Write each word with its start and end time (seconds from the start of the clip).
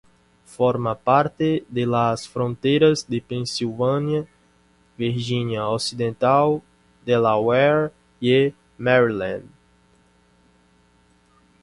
Forma 0.47 0.95
parte 0.95 1.63
de 1.69 1.85
las 1.85 2.27
fronteras 2.27 3.07
de 3.07 3.21
Pensilvania, 3.21 4.25
Virginia 4.97 5.67
Occidental, 5.67 6.59
Delaware 7.05 7.91
y 8.19 8.51
Maryland. 8.79 9.47